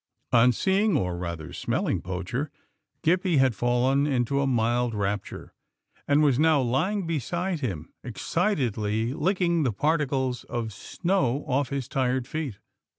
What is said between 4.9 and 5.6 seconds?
rapture,